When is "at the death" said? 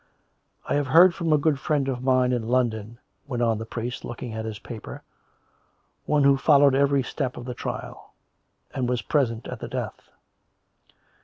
9.47-10.09